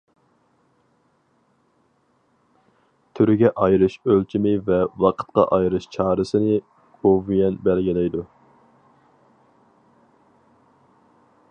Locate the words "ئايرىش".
3.65-3.97, 5.57-5.87